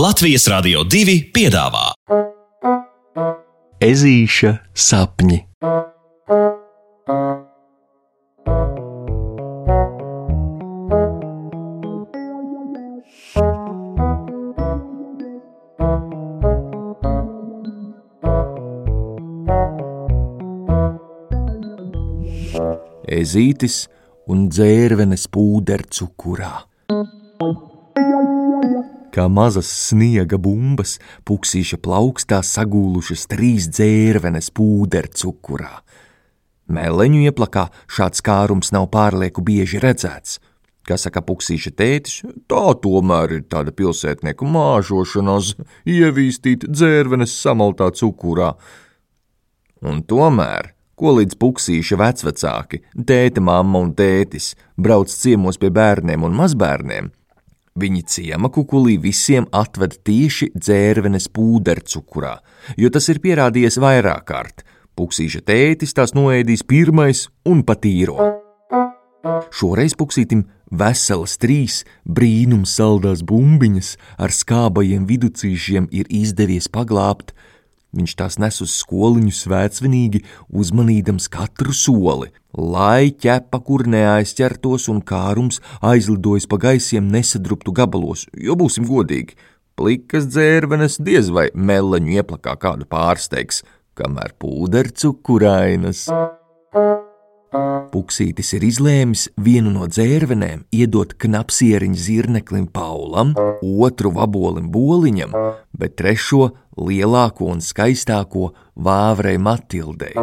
Latvijas 0.00 0.46
Rādio 0.48 0.80
2 0.88 1.14
piedāvā 1.34 1.90
Ezīša 3.84 4.52
sapņi. 4.72 5.40
Ezītis 23.20 23.82
un 24.32 24.48
dzērvenes 24.48 25.28
pūdercukurā. 25.28 26.69
Kā 29.10 29.24
mazas 29.26 29.66
sniega 29.88 30.38
bumbas, 30.38 30.98
puksīša 31.26 31.80
plaukstā 31.82 32.38
sagūlušas 32.46 33.26
trīs 33.32 33.66
dzērvenes 33.74 34.52
pūdercukurā. 34.54 35.72
Meleņu 36.70 37.24
ieplakā 37.26 37.66
šāds 37.90 38.22
kārums 38.22 38.70
nav 38.70 38.86
pārlieku 38.94 39.42
bieži 39.42 39.82
redzēts. 39.82 40.38
Kā 40.86 40.94
saka 40.94 41.24
puksīša 41.26 41.74
tētis, 41.74 42.20
tā 42.46 42.64
tomēr 42.82 43.34
ir 43.40 43.46
tāda 43.50 43.74
pilsētnieku 43.74 44.46
māžošanās, 44.46 45.56
ievīstīt 45.90 46.70
dzērvenes 46.70 47.34
samaltā 47.42 47.90
cukurā. 47.98 48.54
Un 49.82 50.04
tomēr 50.06 50.70
ko 51.00 51.14
līdz 51.16 51.38
puksīša 51.40 51.96
vecvecāki, 51.98 52.82
tēta, 53.08 53.42
mamma 53.42 53.80
un 53.86 53.94
tētis 53.96 54.52
brauc 54.76 55.10
ciemos 55.10 55.58
pie 55.60 55.72
bērniem 55.72 56.26
un 56.26 56.36
mazbērniem, 56.36 57.08
viņi 57.80 58.04
ciema 58.06 58.50
kukulī 58.52 58.98
visiem 59.00 59.48
atved 59.56 59.96
tieši 60.06 60.50
dzērvenes 60.54 61.30
pūdercukurā, 61.34 62.36
jo 62.76 62.90
tas 62.92 63.08
ir 63.12 63.22
pierādījies 63.24 63.80
vairāk 63.82 64.26
kārt. 64.30 64.64
Puksīša 64.98 65.42
tētis 65.48 65.96
tās 65.96 66.14
noēdīs 66.16 66.66
pirmais 66.68 67.26
un 67.48 67.64
patīro. 67.64 68.18
Šoreiz 69.54 69.94
puksītim 69.96 70.46
veselas 70.70 71.36
trīs 71.40 71.82
brīnums 72.04 72.76
saldās 72.78 73.24
bumbiņas 73.26 73.94
ar 74.20 74.32
skābajiem 74.34 75.06
viducīšiem 75.08 75.88
ir 75.92 76.08
izdevies 76.08 76.68
paglābt, 76.72 77.34
Viņš 77.90 78.12
tās 78.14 78.36
nes 78.38 78.60
uz 78.62 78.76
skoliņu 78.78 79.32
svētsvinīgi, 79.34 80.22
uzmanīdams 80.54 81.26
katru 81.32 81.74
soli, 81.74 82.30
lai 82.56 83.10
ķepa 83.10 83.60
kur 83.66 83.86
neaizķertos 83.90 84.88
un 84.92 85.00
kārums 85.06 85.60
aizlidojas 85.80 86.48
pa 86.50 86.58
gaisiem 86.60 87.08
nesadruptu 87.12 87.74
gabalos, 87.76 88.26
jo 88.34 88.56
būsim 88.58 88.88
godīgi, 88.88 89.36
plikas 89.78 90.28
dzērvenes 90.30 90.98
diez 91.04 91.30
vai 91.32 91.48
meleņu 91.54 92.18
ieplakā 92.20 92.56
kādu 92.60 92.88
pārsteigs, 92.90 93.62
kamēr 93.98 94.34
pūdercukurainas. 94.40 96.08
Puksītis 97.90 98.52
ir 98.54 98.62
izlēmis 98.68 99.24
vienu 99.42 99.72
no 99.74 99.88
dzērvenēm 99.90 100.62
iedot 100.70 101.16
knapsieriņu 101.18 101.98
zirneklim 101.98 102.68
Paulam, 102.70 103.32
otru 103.60 104.12
vabolim 104.14 104.68
Boliņam, 104.70 105.34
bet 105.74 105.96
trešo 105.98 106.52
lielāko 106.78 107.50
un 107.50 107.64
skaistāko 107.64 108.52
vāvrei 108.78 109.40
Matildei. 109.42 110.14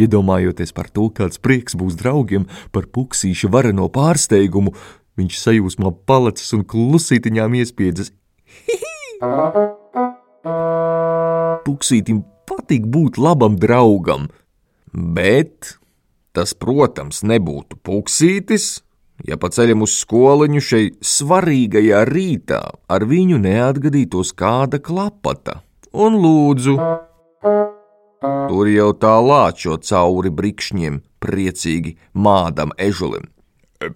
Iedomājoties 0.00 0.72
par 0.76 0.90
to, 0.90 1.08
kāds 1.14 1.38
prieks 1.42 1.74
būs 1.78 1.94
draugiem 2.00 2.44
par 2.72 2.84
puksīša 2.92 3.50
vareno 3.52 3.88
pārsteigumu, 3.92 4.70
viņš 5.20 5.34
sajūsmā 5.42 5.88
palacis 6.08 6.52
un 6.56 6.62
klusītiņām 6.68 7.50
iespiedzas. 7.62 8.08
Puksītim 11.66 12.18
patīk 12.46 12.86
būt 12.86 13.18
labam 13.18 13.56
draugam, 13.58 14.28
bet 14.94 15.78
Tas, 16.36 16.52
protams, 16.52 17.22
nebūtu 17.24 17.78
puksītis, 17.80 18.82
ja 19.24 19.38
pa 19.40 19.48
ceļam 19.48 19.86
uz 19.86 19.94
skoliņu 20.02 20.60
šai 20.60 20.82
svarīgajā 21.00 22.02
rītā 22.10 22.58
ar 22.92 23.06
viņu 23.08 23.38
neatgadītos 23.40 24.34
kāda 24.36 24.76
klapata. 24.84 25.62
Un 25.96 26.20
lūdzu, 26.20 26.76
tur 28.50 28.70
jau 28.70 28.90
tā 28.96 29.14
lāčo 29.22 29.76
cauri 29.82 30.32
brikšņiem, 30.32 31.00
priecīgi 31.22 31.96
mādam 32.14 32.74
ežulim. 32.78 33.28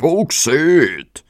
Puksīt! 0.00 1.24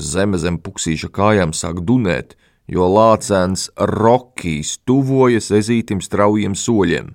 Zeme 0.00 0.38
zem 0.40 0.58
puksīša 0.62 1.10
kājām 1.12 1.52
sāk 1.56 1.82
dunēt, 1.88 2.36
jo 2.70 2.86
lācēns 2.86 3.68
Rokijs 3.76 4.78
tuvojas 4.86 5.50
ezītim 5.60 6.00
straujiem 6.04 6.54
soļiem. 6.54 7.12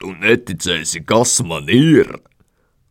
Tu 0.00 0.12
neticēsi, 0.22 1.02
kas 1.08 1.40
man 1.44 1.68
ir! 1.72 2.10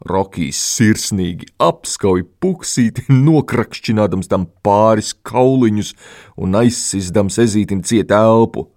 Rokijs 0.06 0.60
sirsnīgi 0.76 1.48
apskauj 1.62 2.26
puksīti, 2.44 3.08
nokrakšķinādams 3.10 4.30
tam 4.30 4.46
pāris 4.66 5.14
kauliņus 5.26 5.94
un 6.38 6.58
aizsisdams 6.60 7.40
ezītim 7.42 7.82
ciet 7.86 8.14
elpu. 8.14 8.68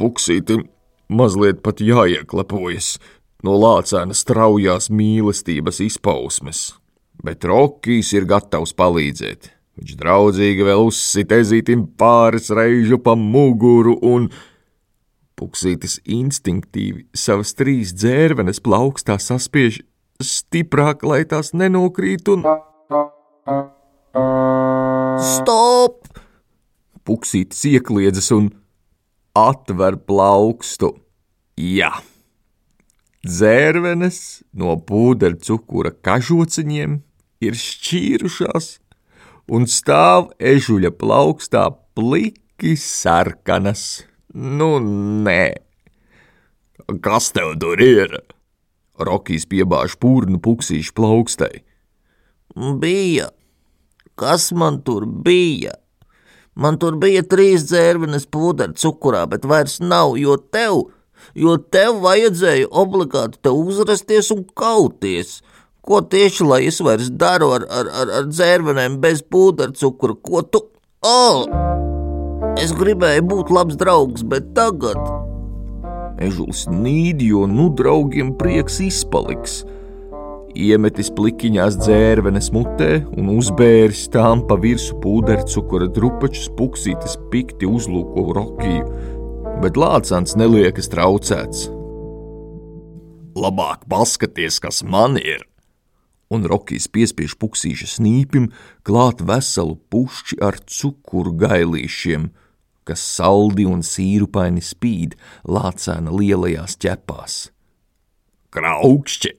Puksītim 0.00 0.64
mazliet 1.12 1.58
pat 1.60 1.82
jāieklepojas 1.84 2.94
no 3.44 3.56
lācēna 3.60 4.16
straujās 4.16 4.88
mīlestības 4.88 5.80
izpausmes, 5.84 6.60
bet 7.24 7.44
Rokijs 7.44 8.14
ir 8.16 8.28
gatavs 8.30 8.72
palīdzēt. 8.76 9.50
Viņš 9.80 9.96
draudzīgi 10.00 10.64
vēl 10.64 10.86
uzsit 10.88 11.32
ezītim 11.32 11.86
pāris 12.00 12.48
reižu 12.52 13.00
pa 13.00 13.14
muguru 13.16 13.98
un 14.00 14.30
Puksītis 15.40 16.02
instinktīvi 16.04 17.06
savas 17.16 17.54
trīs 17.56 17.94
dzērvenes 17.96 18.60
plaukstā 18.60 19.16
saspiež 19.16 19.78
stiprāk, 20.20 21.00
lai 21.08 21.22
tās 21.24 21.54
nenokrīt 21.56 22.28
un. 22.28 22.44
Stop! 25.24 26.10
Puksītis 27.08 27.64
iekliedzas 27.72 28.28
un 28.36 28.50
atver 29.36 29.98
plaukstu. 30.06 30.94
Jā! 31.60 31.92
Dzērvenes 33.20 34.18
no 34.56 34.78
pūdeļa 34.80 35.40
cukura 35.44 35.90
kažociņiem 35.92 37.00
ir 37.44 37.58
šķīrušās 37.60 38.70
un 39.52 39.66
stāv 39.68 40.30
ežuļa 40.40 40.92
plaukstā 40.96 41.66
pliki 41.98 42.76
sarkanas. 42.80 44.06
Nu, 44.32 44.78
nē. 44.80 45.44
Kas 47.04 47.30
tev 47.34 47.56
tur 47.60 47.82
ir? 47.82 48.16
Rokijs 49.00 49.46
piebāž 49.50 49.96
pūrnu 50.00 50.40
puksīšu 50.42 50.94
plaukstai. 50.96 51.60
Bija. 52.80 53.30
Kas 54.18 54.50
man 54.52 54.80
tur 54.84 55.06
bija? 55.06 55.76
Man 56.54 56.78
tur 56.82 56.96
bija 57.00 57.22
trīs 57.26 57.68
dzērvenes 57.68 58.26
pūdeļa 58.34 58.74
cukurā, 58.80 59.22
bet 59.30 59.46
vairs 59.46 59.78
nav, 59.80 60.16
jo 60.18 60.36
tev, 60.36 60.82
jo 61.34 61.56
tev 61.72 62.00
vajadzēja 62.02 62.70
obligāti 62.82 63.38
te 63.42 63.52
uzrasties 63.54 64.32
un 64.34 64.44
kauties. 64.58 65.38
Ko 65.80 66.02
tieši 66.02 66.44
lai 66.44 66.60
es 66.68 66.80
vairs 66.84 67.08
daru 67.10 67.54
ar, 67.56 67.64
ar, 67.70 67.88
ar, 68.02 68.14
ar 68.18 68.28
dzērvenēm 68.28 68.98
bez 69.00 69.22
pūdeļa 69.22 69.78
cukura? 69.80 70.18
Ko 70.18 70.42
tu? 70.42 70.64
Oh! 71.06 71.46
Es 72.60 72.74
gribēju 72.76 73.24
būt 73.30 73.52
labs 73.54 73.78
draugs, 73.80 74.26
bet 74.26 74.50
tagad. 74.56 74.98
Ežulis 76.20 76.66
nīd, 76.68 77.22
jo 77.24 77.46
nu 77.48 77.70
draugiem 77.72 78.34
prieks 78.36 78.80
izpaliks. 78.84 79.62
Iemetis 80.58 81.10
plikiņās 81.14 81.76
dzērvenes 81.78 82.50
mutē 82.54 82.90
un 83.18 83.30
uzbēris 83.36 84.06
tām 84.14 84.42
pa 84.48 84.56
virsmu 84.60 84.98
pūderu 85.04 85.46
cukura 85.50 85.86
drupačus, 85.90 86.48
puksītis 86.58 87.18
pikti 87.30 87.68
uzlūko 87.70 88.26
Rokiju, 88.36 88.88
bet 89.62 89.78
lācāns 89.78 90.34
neliekas 90.40 90.90
traucēts. 90.90 91.68
Labāk 93.38 93.86
paskaties, 93.88 94.58
kas 94.62 94.82
man 94.82 95.20
ir! 95.20 95.46
un 96.30 96.46
Rokijs 96.46 96.86
piespiež 96.94 97.34
puksīša 97.42 97.88
snīpim 97.96 98.50
klāt 98.86 99.22
veselu 99.26 99.74
pušķi 99.90 100.38
ar 100.46 100.60
cukuru 100.62 101.34
gailīšiem, 101.42 102.28
kas 102.86 103.02
saldi 103.16 103.66
un 103.66 103.82
sīrupaini 103.86 104.62
spīd 104.64 105.16
lācēna 105.42 106.14
lielajās 106.14 106.78
ķepās. 106.82 107.40
Kraukšķi! 108.54 109.34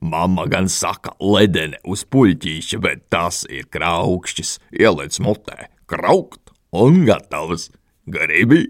Mama 0.00 0.46
gan 0.46 0.68
saka, 0.70 1.14
ledene 1.18 1.80
uz 1.84 2.04
puļķīša, 2.06 2.78
bet 2.82 3.08
tas 3.10 3.42
ir 3.50 3.66
kraukšķis. 3.72 4.58
Ieliec 4.78 5.18
mutē, 5.24 5.68
kraukt 5.90 6.52
un 6.72 7.02
gatavs. 7.08 7.70
Gribi! 8.08 8.68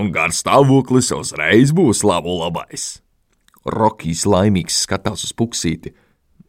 Un 0.00 0.10
garstāvoklis 0.14 1.10
uzreiz 1.14 1.74
būs 1.76 2.02
labu 2.06 2.38
labais. 2.40 3.00
Rokijs 3.66 4.24
laimīgs 4.24 4.82
skatās 4.86 5.26
uz 5.26 5.34
puksīti, 5.36 5.92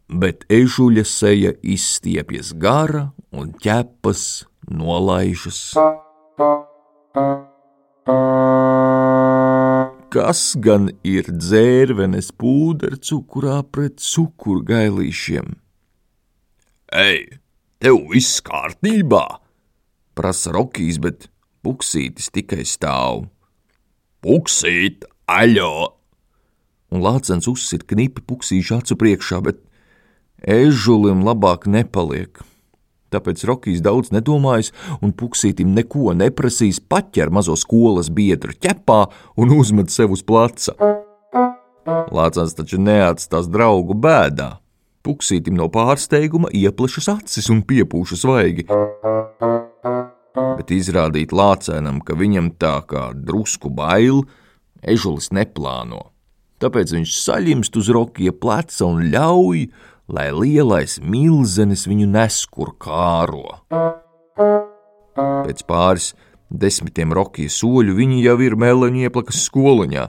bet 0.08 0.46
ežuļa 0.48 1.04
seja 1.06 1.52
izstiepjas 1.62 2.54
gara 2.56 3.10
un 3.30 3.52
ķepas 3.60 4.46
nolaižas. 4.72 5.74
Kas 10.12 10.52
gan 10.60 10.90
ir 11.08 11.30
dzērvenes 11.32 12.34
pūdercukurā 12.36 13.62
pret 13.72 14.02
cukurgailīšiem? 14.04 15.54
Ei, 16.92 17.22
tev 17.80 18.02
viss 18.12 18.42
kārtībā! 18.44 19.24
prasa 20.12 20.52
Rokijs, 20.52 20.98
bet 21.00 21.30
Puksītis 21.62 22.28
tikai 22.34 22.66
stāv. 22.66 23.28
Puksīt, 24.20 25.06
aļo! 25.30 25.94
Un 26.92 27.04
Lācens 27.06 27.46
uzsit 27.48 27.86
knipi 27.88 28.20
puksīšu 28.20 28.80
acu 28.82 28.98
priekšā, 29.00 29.38
bet 29.46 29.62
ežulim 30.42 31.22
labāk 31.24 31.64
nepaliek. 31.70 32.42
Tāpēc 33.12 33.44
Rokijs 33.48 33.82
daudz 33.84 34.12
nedomājis 34.14 34.72
un 35.04 35.12
puksītim 35.12 35.74
neko 35.76 36.14
neprasīs, 36.16 36.80
paķer 36.80 37.32
mazo 37.34 37.56
skolas 37.60 38.08
biedru 38.08 38.56
ķepā 38.56 39.02
un 39.36 39.54
uzmet 39.58 39.92
sev 39.92 40.16
uz 40.16 40.24
pleca. 40.24 40.76
Lācens 42.12 42.54
taču 42.56 42.80
neatstās 42.80 43.48
draugu 43.50 43.96
bēdā. 43.98 44.56
Puksītim 45.02 45.56
no 45.58 45.66
pārsteiguma 45.72 46.52
ieplešas 46.54 47.08
acis 47.16 47.50
un 47.50 47.64
piepūšas 47.66 48.22
svaigi. 48.22 48.68
Bet 50.32 50.70
izrādīt 50.72 51.34
lācēnam, 51.34 51.98
ka 52.06 52.14
viņam 52.16 52.52
tā 52.62 52.76
kā 52.88 53.08
drusku 53.16 53.72
bail, 53.74 54.22
ežulis 54.82 55.32
neplāno. 55.34 56.06
Tāpēc 56.62 56.94
viņš 56.94 57.16
saļimst 57.18 57.76
uz 57.80 57.90
Rokija 57.90 58.32
pleca 58.38 58.86
un 58.86 59.02
ļauj, 59.10 59.64
lai 60.12 60.28
lielais 60.34 60.98
milzenis 61.00 61.86
viņu 61.88 62.08
nes 62.12 62.42
kur 62.52 62.74
kāro. 62.80 63.62
Pēc 65.16 65.64
pāris 65.68 66.12
desmitiem 66.52 67.14
Rokija 67.16 67.52
soļu 67.52 67.96
viņi 67.96 68.20
jau 68.26 68.36
ir 68.44 68.56
meleņu 68.60 69.06
ieplakas 69.08 69.46
skoliņā, 69.48 70.04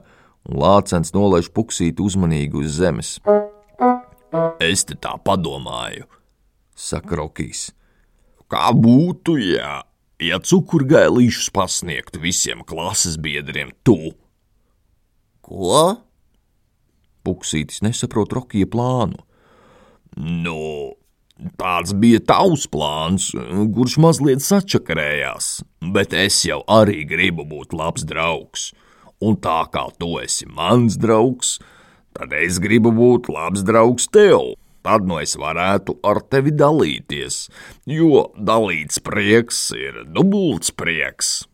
un 0.49 0.59
lācens 0.59 1.13
nolaiž 1.15 1.49
puksīti 1.55 2.03
uzmanīgi 2.03 2.59
uz 2.59 2.75
zemes. 2.81 3.15
Es 4.63 4.83
te 4.87 4.97
tā 4.99 5.15
padomāju, 5.23 6.07
saka 6.75 7.19
Rokijs. 7.21 7.69
Kā 8.51 8.69
būtu, 8.75 9.37
ja, 9.39 9.81
ja 10.21 10.39
cukurgailīšus 10.43 11.49
pasniegtu 11.55 12.21
visiem 12.21 12.61
klases 12.67 13.15
biedriem 13.17 13.71
tu? 13.87 14.13
Ko? 15.43 15.85
Puksītis 17.23 17.79
nesaprot 17.85 18.35
Rokija 18.35 18.67
plānu. 18.67 19.23
Nu, 20.17 20.93
tāds 21.59 21.93
bija 21.97 22.21
tavs 22.23 22.65
plāns, 22.71 23.31
kurš 23.75 23.97
mazliet 24.01 24.43
sačakarējās, 24.45 25.61
bet 25.93 26.13
es 26.17 26.41
jau 26.47 26.61
arī 26.69 27.03
gribu 27.09 27.45
būt 27.49 27.73
labs 27.77 28.05
draugs. 28.07 28.71
Un 29.23 29.37
tā 29.39 29.61
kā 29.71 29.87
tu 29.99 30.17
esi 30.19 30.45
mans 30.49 30.97
draugs, 30.99 31.57
tad 32.13 32.33
es 32.35 32.59
gribu 32.61 32.91
būt 32.93 33.31
labs 33.31 33.63
draugs 33.65 34.09
tev. 34.11 34.53
Tad 34.83 35.05
nu 35.07 35.21
es 35.23 35.37
varētu 35.39 35.95
ar 36.03 36.19
tevi 36.27 36.51
dalīties, 36.51 37.45
jo 37.87 38.25
dalīts 38.35 38.99
prieks 38.99 39.69
ir 39.79 40.01
dubults 40.11 40.75
prieks. 40.75 41.45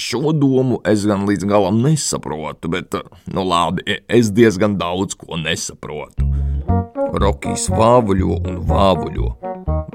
Šo 0.00 0.32
domu 0.32 0.80
es 0.88 1.04
gan 1.06 1.28
līdz 1.28 1.46
galam 1.52 1.84
nesaprotu, 1.84 2.72
bet, 2.72 2.96
nu 3.30 3.44
labi, 3.46 4.00
es 4.08 4.32
diezgan 4.34 4.80
daudz 4.80 5.20
ko 5.20 5.36
nesaprotu. 5.38 6.29
Rokijs 7.10 7.66
vāvuļo 7.74 8.36
un 8.46 8.58
vāvuļo, 8.68 9.28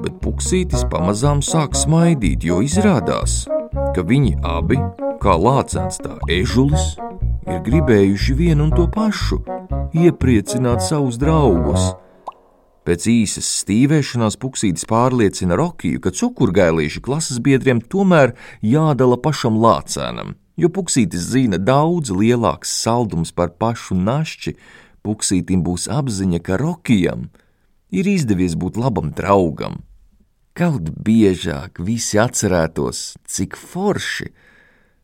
bet 0.01 0.17
puksītis 0.23 0.83
pamazām 0.91 1.39
sāk 1.45 1.77
smaidīt, 1.79 2.43
jo 2.43 2.59
izrādās, 2.65 3.45
ka 3.95 4.03
viņi 4.03 4.35
abi, 4.43 4.79
kā 5.23 5.35
lācens 5.39 6.01
tā 6.03 6.17
ežulis, 6.31 6.97
ir 7.47 7.61
gribējuši 7.63 8.35
vienu 8.35 8.67
un 8.67 8.73
to 8.75 8.87
pašu- 8.91 9.39
iepriecināt 10.05 10.83
savus 10.83 11.15
draugus. 11.21 11.93
Pēc 12.85 13.07
īsas 13.09 13.47
stīvēšanās 13.63 14.35
puksītis 14.37 14.85
pārliecina 14.85 15.55
Rokiju, 15.57 16.01
ka 16.03 16.11
cukurgailīši 16.11 17.01
klases 17.01 17.39
biedriem 17.39 17.79
tomēr 17.81 18.35
jādala 18.61 19.17
pašam 19.17 19.55
lācēnam, 19.57 20.35
jo 20.57 20.69
puksītis 20.69 21.31
zina 21.31 21.57
daudz 21.57 22.11
lielāks 22.11 22.75
saldums 22.83 23.31
par 23.31 23.55
pašu 23.57 23.95
našķi. 23.95 24.55
Puksītim 25.05 25.61
būs 25.61 25.85
apziņa, 25.91 26.39
ka 26.41 26.57
Rokijam 26.57 27.27
ir 27.93 28.07
izdevies 28.09 28.55
būt 28.57 28.79
labam 28.81 29.11
draugam. 29.13 29.83
Kaut 30.57 30.89
biežāk 31.05 31.81
visi 31.83 32.17
atcerētos, 32.17 33.13
cik 33.27 33.57
forši 33.59 34.31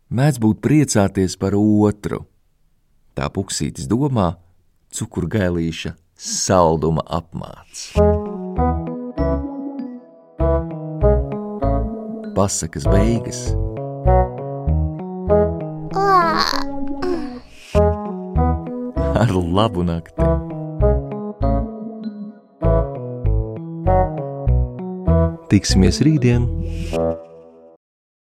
mēdz 0.09 0.41
būt 0.41 0.61
priecāties 0.63 1.37
par 1.37 1.57
otru. 1.59 2.23
Tā 3.13 3.27
puksītis 3.29 3.89
domā, 3.91 4.31
cukurgailīša 4.95 5.93
salduma 6.15 7.03
apmāts. 7.05 7.91
Pasakas 12.33 12.87
beigas. 12.87 13.51
Labu 19.51 19.83
nakti! 19.83 20.29
Tiksimies 25.51 25.99
rītdien! 26.07 26.47